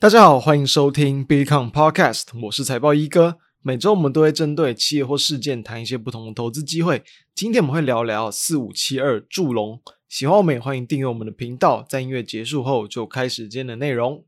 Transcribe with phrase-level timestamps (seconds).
[0.00, 3.38] 大家好，欢迎收听 Bitcoin Podcast，我是财报一哥。
[3.62, 7.02] 每周我们都会针对企业或事件谈一些不同的投资机会。
[7.34, 9.82] 今天我们会聊聊四五七二祝融。
[10.08, 11.84] 喜欢我们也欢迎订阅我们的频道。
[11.88, 14.24] 在音乐结束后，就开始今天的内容。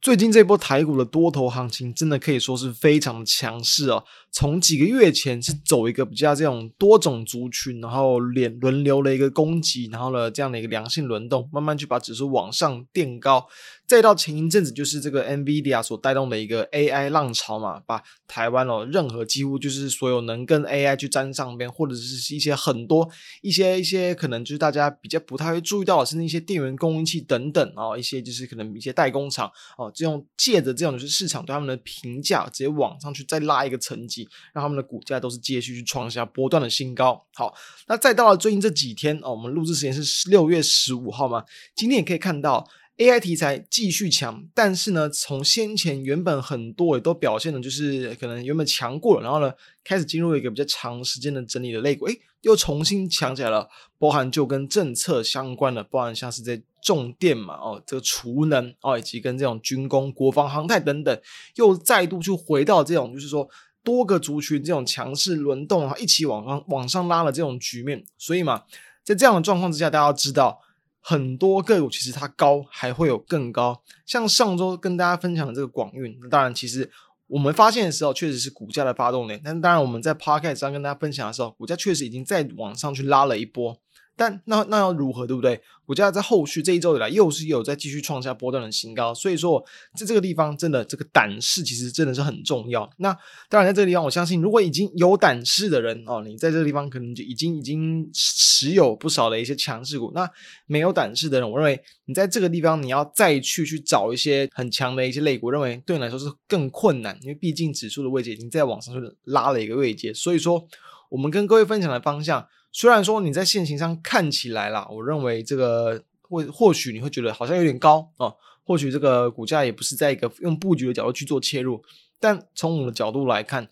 [0.00, 4.02] 最近这波台股的多头行情，真的可以说是非常的强势哦。
[4.32, 13.46] 从几个月前是走一个比较这种多种族群，然后连轮流的一个攻击，然后呢这样的一个良性轮动，慢慢去把指数往上垫高。
[13.90, 23.10] 再到前一阵子，就是这个 NVIDIA 所带动的一个 AI 浪潮嘛，把台湾哦，任何几乎就是所有能跟 AI 去沾上边，或者是一些很多
[23.42, 37.26] 一些一些可能就是大家比较不太会注意到的，甚至一些电源供应器等等哦，一些就是可能一些代工厂哦，这种借着这种就是市场对他们的评价直接往上去再拉一个层级，让他们的股价都是继续去创下波段的新高。
[37.34, 37.52] 好，
[37.88, 41.42] 那再到了最近这几天哦，我们录制时间是六月十五号嘛，
[41.74, 42.64] 今天也可以看到。
[43.00, 49.50] AI 题材继续强，但是呢，从先前原本很多也都表现的，就是可能原本强过了，然后呢，
[49.82, 53.66] 开始进入一个比较长时间的整理的类股，诶，又重新强起来了。
[53.96, 61.20] 包含就跟政策相关的，包含像是在重电嘛，哦，这个储能哦，以及跟这种军工、国防、航太等等，
[61.54, 63.48] 又再度去回到这种，就是说
[63.82, 68.04] 多个族群这种强势轮动啊，一起往上往上拉的这种局面。
[68.18, 68.64] 所以嘛，
[69.02, 70.60] 在这样的状况之下，大家要知道。
[71.00, 76.90] 很多个股其实它高还会有更高，像上周跟大家分享的这个广运，那当然其实
[77.26, 83.78] 我们发现的时候确实是股价的发动点，但当然我们在 Podcast 上跟大家分享的时候，股价确实已经再往上去拉了一波。
[84.20, 85.58] 但那那要如何，对不对？
[85.86, 89.64] 股价在后续这一周以来又是有在继续创下波段的新高，所以说
[89.96, 92.88] 在这个地方真的这个胆识其实真的是很重要。
[92.98, 93.16] 那
[93.48, 100.12] 当然在这个地方，我相信如果已经有胆识的人哦，你在这个地方可能就已经已经持有不少的一些强势股。
[100.14, 100.30] 那
[100.66, 110.12] 没有胆识的人，我认为你在这个地方你要再去去找一些很强的一些类股，认为对你来说是更困难，因为毕竟指数的位置已经在往上去拉了一个位阶。
[110.12, 110.68] 所以说，
[111.08, 112.46] 我们跟各位分享的方向。
[112.72, 118.32] 虽然说你在现行上看起来啦，我认为这个或或许你会觉得好像有点高啊，
[118.64, 121.82] 或许这个股价也不是在一个用布局的角度去做切入，
[122.18, 123.68] 但从我们的角度来看。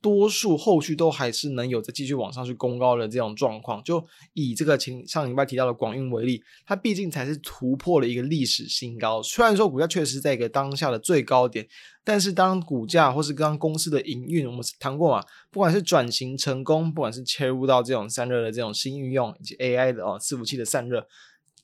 [0.00, 3.82] 多数后续都还是能有再继续往上去攻高的这种状况。
[3.82, 9.22] 就以这个前上礼拜提到的广运为例，它毕竟才是突破了一个历史新高。
[9.22, 11.66] 虽然说股价确实在一个当下的最高点，
[12.04, 21.06] 但是当股价或是刚公司的营运，我们谈过嘛，不管是转型成功，不管是切入到这种散热的这种新应用，以及 AI 的哦伺服器的散热。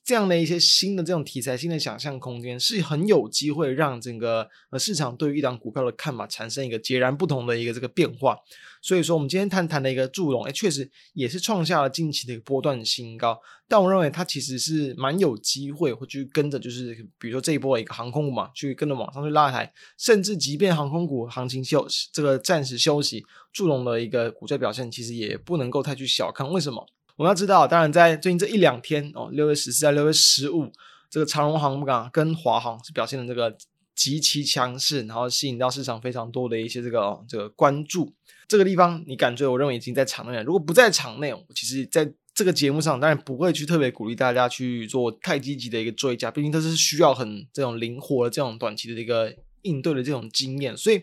[0.05, 8.37] 这样的一些新的这种题材、新的想象空间，是很有机会让整个呃市场对于一档股票的看法产生一个截然不同的一个这个变化。
[8.83, 13.35] 所以说，我们今天谈谈的一个祝融，哎，确实也是创下了近期的一个波段新高。
[13.67, 21.83] 但我认为它其实是蛮有机会会去跟着，就是比如说这一波一个航空股嘛，去跟着往上去拉抬，甚至即便航空股行情休
[22.13, 26.47] 这个暂时休息，祝融的一个股价表现其实也不能够太去小看。
[26.51, 26.85] 为什么？
[27.17, 30.69] 我们要知道，当然在最近这一两天哦，六月十四到六月十五，
[31.09, 33.55] 这个长荣航港跟华航是表现的这个
[33.95, 38.13] 极其强势，然后吸引到市场非常多的一些这个、哦、这个关注。
[38.49, 40.43] 这个地方你感觉，我认为已经在场内了。
[40.43, 50.75] 如果不在场内，其实在这个节目上当然不会去特别鼓励大家去做太积极的一个追加，毕竟这是需要很这种灵活的这种短期的一个应对的这种经验。
[50.75, 51.01] 所以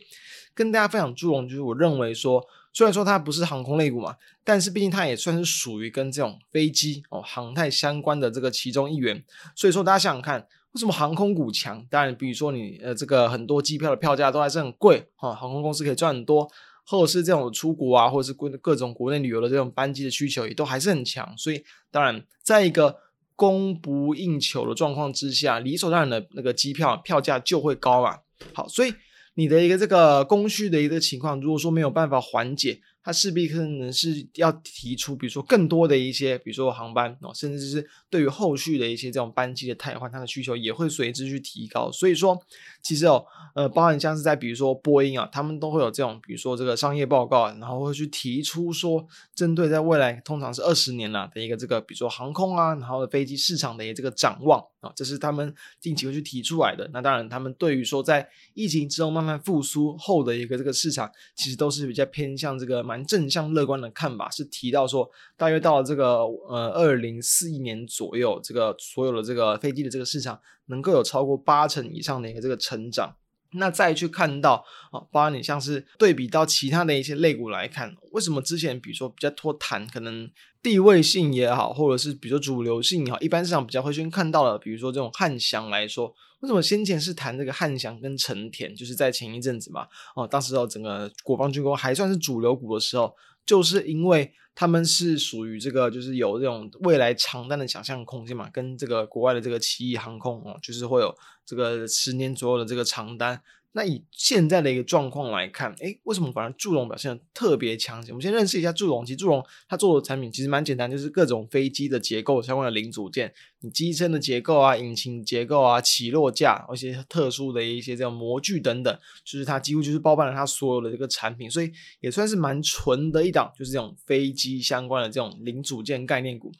[0.52, 2.46] 跟大家分享祝融，就是我认为说。
[2.72, 9.22] 虽然说它不是航空类股嘛，但是毕竟它也算是属于跟这种飞机哦、航太相关的这个其中一员。
[9.54, 10.40] 所以说大家想想看，
[10.72, 11.84] 为什么航空股强？
[11.90, 16.50] 当然，比如说你呃这个很多机票的票价都还是很贵啊，航空公司可以赚很多，
[16.86, 21.36] 或者是这种出国啊，或者是各各种国内旅游的这种班机的需求也都还是很强。
[21.36, 22.96] 所以当然，在一个
[23.36, 28.20] 供不应求的状况之下，理所当然的那个机票票价就会高嘛。
[28.54, 28.94] 好，所以。
[29.34, 41.90] 你的一个这个供需的一个情况，如果说没有办法缓解，它势必可能是要提出，比如说更多的一些，比如说航班哦，甚至是对于后续的一些这种班机的汰换，它的需求也会随之去提高。
[41.90, 42.38] 所以说，
[42.82, 43.24] 其实哦，
[43.54, 56.90] 呃，包含像是在比如说波音啊，他们都会有这种，比如说这个商业报告，然后会去提出说，针对在未来通常是二十年了的一个这个，比如说航空啊，然后飞机市场的一个这个展望啊，这是他们近期会去提出来的。
[56.92, 62.82] 那当然，他们对于说在疫情之后慢慢复苏后的一个这个市场，其实都是比较偏向这个。
[62.82, 73.14] 蛮正向乐观的看法是提到说，大约到了这个呃二零四一年左右，这个所有的这个飞机的这个市场能够有超过八成以上的一个这个成长。
[73.54, 80.30] 那再去看到哦，包括你像是对比到其他的一些类股来看，为什么之前比如说比较脱谈可能
[80.62, 93.14] 地位性也好，或者是比如说主流性也好，一般市场比较会先看到的，比如说这种汉翔来说，为什么先前是谈这个汉翔跟成田，就是在前一阵子嘛，哦，当时哦整个国防军工还算是主流股的时候，
[93.46, 101.14] 就是因为他们是属于这个就是有这种未来长单的想象空间嘛，跟这个国外的这个奇异航空哦，就是会有。
[101.44, 103.42] 这个十年左右的这个长单，
[103.74, 108.12] 那以现在的一个状况来看，诶，为什么反而祝融表现得特别强劲？
[108.12, 109.02] 我们先认识一下祝融。
[109.04, 126.52] 其实祝融它做的产品其实蛮简单，就是各种飞机的结构相关的零组件，你机身的结构啊、引擎结构啊、起落架，一些特殊的一些这种模具等等，就是它几乎就是包办了它所有的这个产品，所以也算是蛮纯的一档，就是这种飞机相关的这种零组件概念股。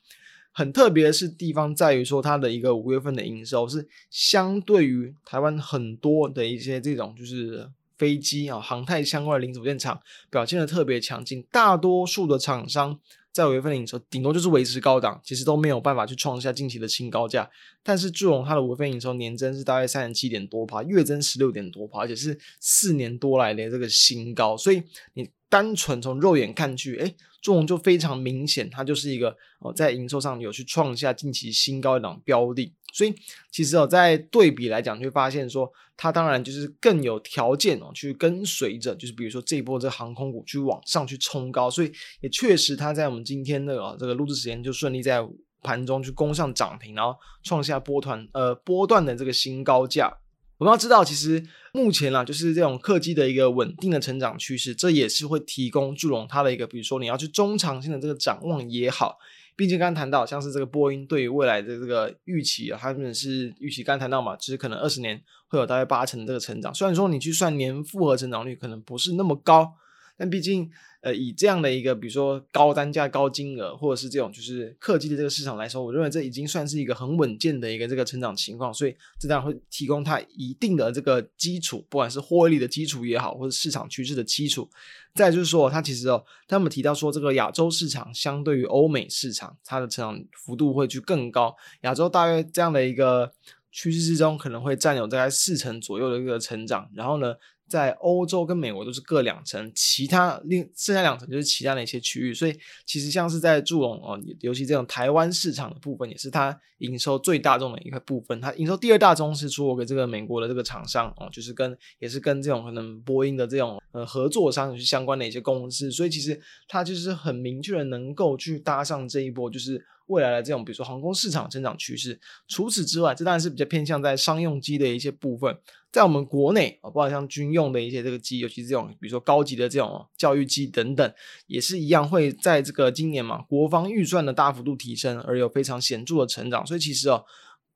[0.52, 10.00] 很特别的是地方在于说，它的一个五月份的营收是相对于台湾很多的一些这种就是飞机啊、航太相关的零组件厂
[10.30, 11.42] 表现的特别强劲。
[11.50, 12.98] 大多数的厂商
[13.32, 17.48] 在五月份的营收顶多就是维持高档，其实都没有办法去创下近期的新高价。
[17.82, 24.54] 但是祝融它的五月份营收年增是大概三十七点多趴，月增十六点多趴，而且是四年多来的这个新高。
[24.54, 24.82] 所以
[25.14, 33.14] 你单纯从肉眼看去，诶祝融就非常明显，它就是一个哦，在营收上有去创下近期新高的档标的，所以
[33.50, 45.22] 其实哦，在对比来讲，就发现说，它当然就是更有条件哦，去跟随着，就是比如说这一波这航空股去往上去冲高，所以也确实它在我们今天的哦这个录制时间就顺利在
[45.62, 50.16] 盘中去攻上涨停，然后创下波团呃波段的这个新高价。
[50.62, 59.18] 我们要知道，其实目前啦，就是这种客机的一个稳定的成长趋势，这也是会提供祝融它的一个，比如说你要去中长线的这个展望也好。
[59.56, 66.72] 毕竟刚刚谈到，像是这个波音对于未来的这个预期啊，他们是预期刚谈到嘛，就是可能二十年会有大概八成的这个成长。
[66.72, 69.74] 虽然说你去算年复合成长率可能不是那么高，
[70.22, 70.70] 但毕竟。
[71.04, 84.70] 呃，以这样的一个，比如说高单价、高金额，或者是这种就是客机的这个市场来说，我认为这已经算是一个很稳健的一个这个成长情况，所以这当然会提供它一定的这个基础，不管是获利的基础也好，或者市场趋势的基础。
[85.12, 91.56] 再就是说，它其实哦，他们提到说，这个亚洲市场相对于欧美市场，它的成长幅度会去更高。
[91.80, 93.32] 亚洲大约这样的一个
[93.72, 96.88] 趋势之中，可能会占有大概四成左右的一个成长。
[96.94, 97.34] 然后呢，
[97.68, 102.54] 在欧洲跟美国都是各两层，其他另剩下两层就是其他的一些区域，所以
[102.84, 108.40] 其实像是在祝融哦，尤其这种台湾市场的部分，也是它营收最大宗的一个部分。
[108.40, 116.38] 它营收第二大宗是出给这个美国的这个厂商哦，就是跟也是跟这种可能波音的这种呃合作商是相关的一些公司，所以其实
[116.68, 119.84] 它就是很明确的能够去搭上这一波，就是。
[120.06, 122.20] 未来的这种，比如说航空市场增长趋势。
[122.48, 125.58] 除此之外，这当然是比较偏向在商用机的一些部分。
[125.90, 131.14] 在我们国内啊，包括像军用的一些这个机，尤其是这种比如说高级的这种教育机等等，
[131.46, 136.66] 也是一样会在这个今年嘛，国防预算的大幅度提升，而有非常显著的成长。
[136.66, 137.24] 所以其实哦，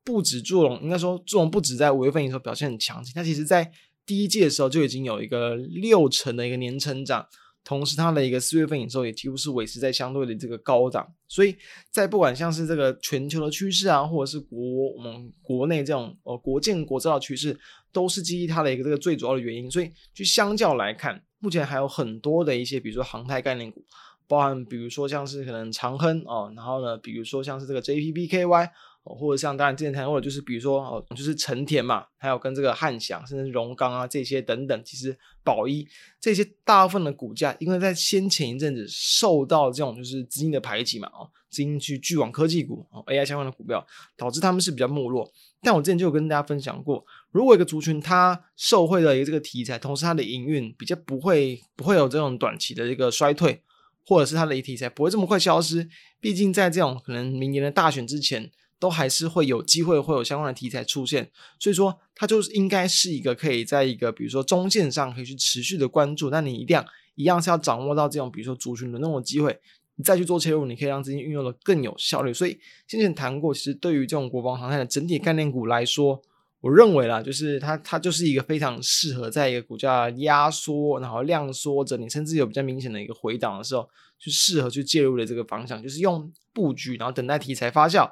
[0.03, 3.71] 不止祝融，应该说祝融不止在五月份的时候表现很强劲，它其实在
[4.03, 7.27] 第一季的时候就已经有一个六成的一个年成长。
[7.67, 11.53] 同时，它的一个四月份营收也几乎是维持在相对的这个高档，所以
[11.91, 14.57] 在不管像是这个全球的趋势啊，或者是国
[14.95, 17.59] 我们国内这种呃国建国造的趋势，
[17.91, 19.69] 都是基于它的一个这个最主要的原因。
[19.69, 23.83] 所以，就相较来看，目前还有很多的一些，比如说航太概念股，
[24.29, 28.69] 包含比如说像是可能长亨哦，然后呢，比如说像是这个 JPPKY。
[29.15, 35.87] 或者像当然之前谈过的，就是比如说哦，就是成田嘛，还有跟这个汉翔，甚至荣刚啊这些等等，其实宝一
[36.19, 43.85] 这些大部分的股价，因为在先前一阵子受到这种就是资金的排挤嘛，哦，资金去聚往科技股、哦、AI 相关的股票，
[44.15, 45.31] 导致他们是比较没落。
[45.61, 53.61] 但我之前就有跟大家分享过，如果一个族群它受惠的一个这个题材，同时它的营运比较不会不会有这种短期的一个衰退，
[54.05, 58.51] 或者是它的题材不会这么快消失，毕竟在这种可能明年的大选之前。
[58.79, 61.29] 都还是会有机会会有相关的题材出现，
[61.59, 69.59] 所以说它就是应该是一个可以在一个比如说中线上可以去持续的关注，那你一定要一样是要掌握到这种比如说族群的那种机会，
[69.95, 72.31] 你再去做切入，你可以让资金运用的更有效率。
[72.31, 76.21] 所以先前谈过，其实对于这种国防航太的整体概念股来说，
[76.61, 88.07] 我认为啦，就是它它就是一个非常适合在一个股价压缩然后量缩着，你甚至有比较明显的一个回档的时候，就适合去介入的这个方向，就是用布局然后等待题材发酵。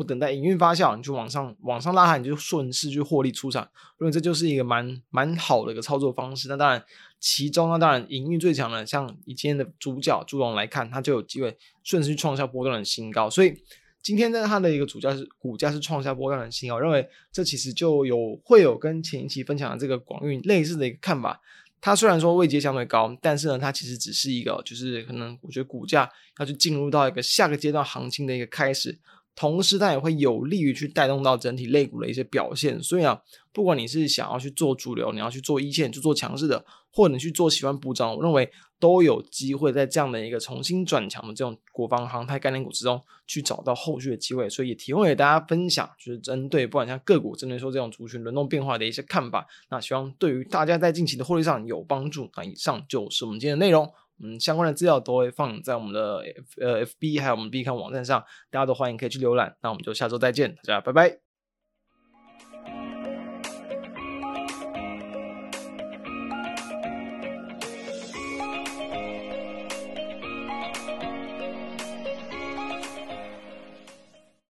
[0.00, 3.68] 不等待营运发酵，你就往上往上拉，你就顺势去获利出场。
[4.00, 6.48] 因为这就是一个蛮蛮好的一个操作方式。
[6.48, 6.82] 那当然，
[7.18, 13.28] 其中那当然营运最强的，像以今天的主角朱龙来看，它就有机会顺势去创下波段的新高。
[13.28, 13.54] 所以
[14.00, 21.38] 今天呢，它的一个主价是股价是创下波段的新高，认为这其实就有会有跟前一期分享的这个广运类似的一个看法。
[21.82, 28.98] 它虽然说位阶相对高，但是呢，它其实只是一个，就是可能我觉得股价要去进入到一个下个阶段行情的一个开始。
[29.34, 32.82] 同时，它也会有利于去带动到整体类股的一些表现。
[32.82, 33.22] 所以啊，
[33.52, 44.50] 不管你是想要去做主流，你要去做一线，去做强势的，或者你去做喜欢补涨，我认为都有机会在这样的一个重新转强的这种国防航太概念股之中去找到后续的机会。
[44.50, 49.46] 所以也提供给大家分享，就是针对不管像个股，针对说这种族群轮动变化的一些看法。
[49.70, 52.30] 那希望对于大家在近期的获利上有帮助。
[52.36, 53.90] 那以上就是我们今天的内容。
[54.22, 56.22] 嗯，相关的资料都会放在我们的
[56.60, 59.56] 呃 FB 还有我们 B 看网站上，大家都欢迎可以去浏览。
[59.62, 61.29] 那我们就下周再见，大家拜拜。